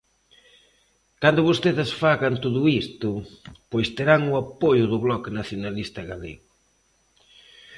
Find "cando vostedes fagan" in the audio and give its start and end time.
1.21-2.33